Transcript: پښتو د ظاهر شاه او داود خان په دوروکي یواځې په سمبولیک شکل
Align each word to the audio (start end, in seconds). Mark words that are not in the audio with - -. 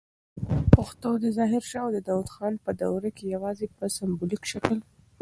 پښتو 0.73 1.09
د 1.23 1.25
ظاهر 1.37 1.63
شاه 1.71 1.83
او 1.85 2.03
داود 2.07 2.29
خان 2.35 2.53
په 2.65 2.71
دوروکي 2.81 3.25
یواځې 3.35 3.65
په 3.77 3.85
سمبولیک 3.97 4.43
شکل 4.51 4.77